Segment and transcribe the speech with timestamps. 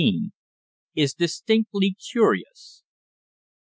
[0.95, 2.81] IS DISTINCTLY CURIOUS.